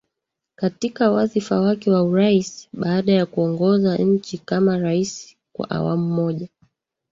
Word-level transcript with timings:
katika 0.55 1.11
wadhifa 1.11 1.59
wake 1.59 1.91
wa 1.91 2.03
Urais 2.03 2.69
Baada 2.73 3.11
ya 3.13 3.25
kuongoza 3.25 3.97
nchi 3.97 4.37
kama 4.37 4.77
rais 4.77 5.35
kwa 5.53 5.69
awamu 5.69 6.13
moja 6.15 6.47